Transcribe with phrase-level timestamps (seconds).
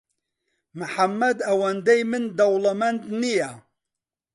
[0.79, 3.51] محەممەد ئەوەندی من دەوڵەمەند نییە.